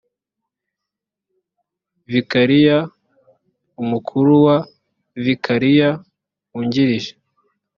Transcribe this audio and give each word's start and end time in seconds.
vikariya 2.11 2.77
umukuru 3.81 4.31
wa 4.45 4.57
vikariya 5.23 5.89
wungirije 6.51 7.11